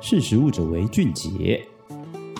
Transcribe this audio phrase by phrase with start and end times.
[0.00, 1.60] 识时务者为俊杰。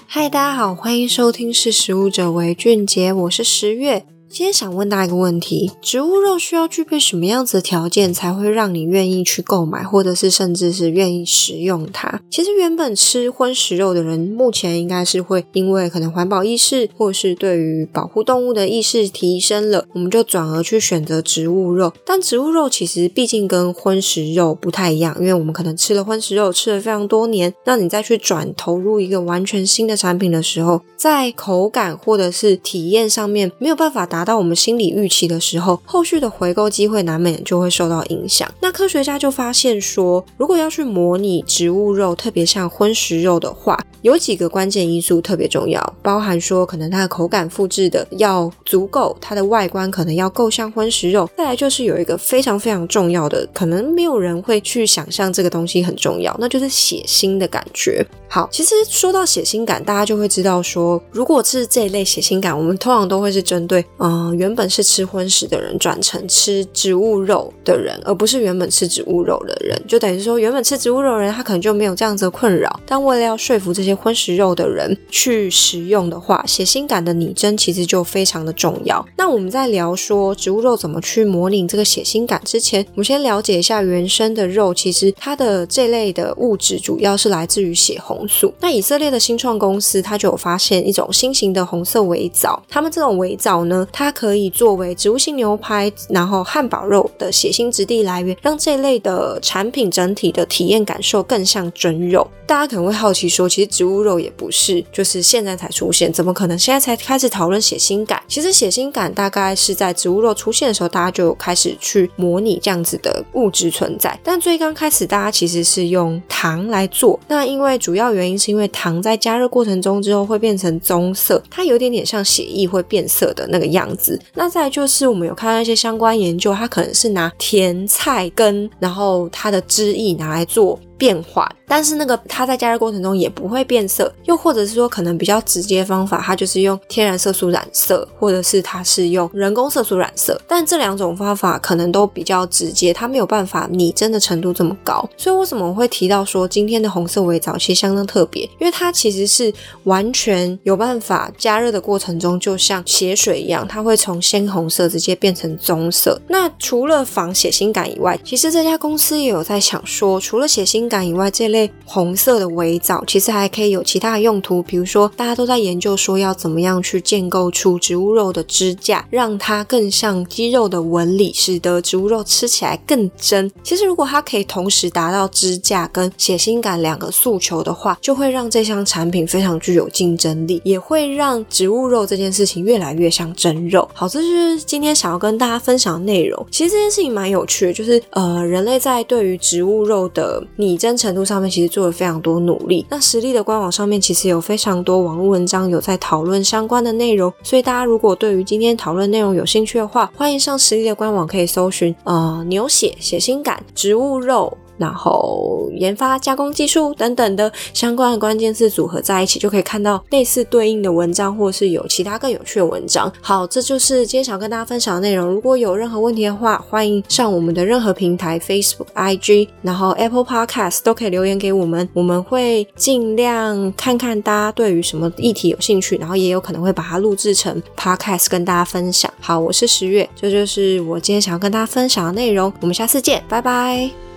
[0.06, 4.06] 嗨，大家好，欢迎收听《识时务者为俊杰》，我是十月。
[4.30, 12.20] 今天想问大家一个问题：植物肉需要具备什么样子的条件，才会让你愿意去购买，或者是甚至是愿意食用它？
[12.30, 21.94] 其实原本吃荤食肉的人，目前应该是会因为可能环保意识，或是对于保护动物的意识提升了，我们就转而去选择植物肉。
[22.04, 34.17] 但植物肉其实毕竟跟荤食肉不太一样，因为我们可能吃了荤食肉吃了非常多年，那你再去转投入一个完全新的产品的时候，在口感或者是体验上面没有办法达。
[34.18, 38.52] 达到我们心理预期的时候，后续的回购机会难免就会受到影响。
[38.60, 51.30] 那科学家就发现说，如果要去模拟植物肉，特别像荤食肉的话，有几个关键因素特别重要，包含说可能它的口感复制的要足够，它的外观可能要够像荤食肉。
[51.36, 58.04] 再来就是有一个非常非常重要的，可能没有人会去想象这个东西很重要，那就是血腥的感觉。
[58.30, 69.80] 好，其实说到血腥感，大家就会知道说，如果是这一类血腥感，我们通常都会是针对，嗯、原本是吃荤食的人转成吃植物肉的人，而不是原本吃植物肉的人。
[69.88, 72.78] 就等于说，原本吃植物肉的人，他可能就没有这样子的困扰。
[72.84, 79.02] 但为了要说服这些荤食肉的人去食用的话，血腥感的拟真其实就非常的重要。
[79.16, 88.17] 那我们在聊说植物肉怎么去模拟这个血腥感之前，我们先了解一下原生的肉，其实它的这类的物质主要是来自于血红。
[88.18, 88.52] 红素。
[88.58, 92.60] 那以色列的新创公司，它就有发现一种新型的红色微藻。
[92.68, 102.28] 他们这种微藻呢，它可以作为植物性牛排，然后汉堡肉的血腥质地来源，让这类的产品整体的体验感受更像真肉。
[102.44, 108.22] 大家可能会好奇说，其实植物肉也不是就是现在才出现，怎么可能现在才开始讨论血腥感？
[108.26, 114.18] 其实血腥感大概是在植物肉出现的时候，大家就开始去模拟这样子的物质存在。
[114.24, 117.20] 但最刚开始，大家其实是用糖来做。
[117.28, 124.20] 那因为主要原因是因为糖在加热过程中之后会变成棕色，它有点点像血液会变色的那个样子。
[124.34, 130.78] 那再就是我们有看到一些相关研究，它可能是拿甜菜根，然后它的汁液拿来做。
[130.98, 145.08] 变化，但是那个它在加热过程中也不会变色，又或者是说可能比较直接方法，它就是用天然色素染色，或者是它是用人工色素染色，但这两种方法可能都比较直接，它没有办法拟真的程度这么高。
[145.16, 149.54] 所以为什么我会提到说今天的红色围藻其实相当特别，因为它其实是
[149.84, 156.20] 完全有办法加热的过程中，就像血水一样，它会从鲜红色直接变成棕色。
[156.28, 173.50] 那除了防血腥感以外，其实这家公司也有在想说，除了血腥感以外，这类红色的围藻其实还可以有其他的用途，比如说大家都在研究说要怎么样去建构出植物肉的支架，让它更像鸡肉的纹理，使得植物肉吃起来更真。
[173.62, 183.88] 其实如果它可以同时达到支架跟血腥感两个诉求的话，就会让这项产品非常具有竞争力，也会让植物肉这件事情越来越像真肉。
[183.92, 186.46] 好，这就是今天想要跟大家分享的内容。
[186.50, 192.86] 其实这件事情蛮有趣的，就是呃，人类在对于植物肉的拟真程度上面其实做了非常多努力。
[192.88, 204.56] 那实力的官网上面其实有非常多网络文章有在讨论相关的内容，所以大家如果对于今天讨论内容有兴趣的话，欢迎上实力的官网可以搜寻呃牛血血腥感植物肉。
[204.78, 213.12] 然后研发加工技术等等的相关的关键字组合在一起，就可以看到类似对应的文章，或是有其他更有趣的文章。
[213.20, 215.28] 好，这就是今天想跟大家分享的内容。
[215.28, 229.12] 如果有任何问题的话，欢迎上我们的任何平台，Facebook、IG，然后 Apple Podcast 都可以留言给我们，我们会尽量看看大家对于什么议题有兴趣，然后也有可能会把它录制成 Podcast 跟大家分享。
[229.20, 232.52] 好，我是十月，这就是我今天想要跟大家分享的内容。
[232.60, 234.07] 我们下次见，拜拜。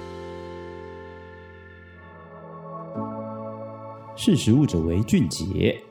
[4.23, 5.81] 识时务者为俊杰。